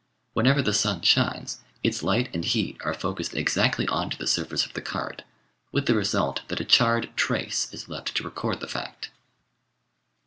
[0.33, 4.65] Whenever the sun shines, its light and heat are focused exactly on to the surface
[4.65, 5.23] of the card,
[5.71, 9.11] with the result that a charred trace is left to record the fact.